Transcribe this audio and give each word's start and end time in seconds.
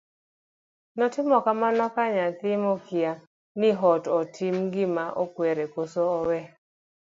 notimo 0.97 1.37
kamano 1.45 1.83
ka 1.95 2.03
nyathi 2.13 2.51
makia 2.63 3.13
ni 3.59 3.71
to 3.79 3.89
otim 4.19 4.55
gima 4.73 5.05
okwere 5.23 5.63
koso 5.73 6.01
owe 6.17 6.39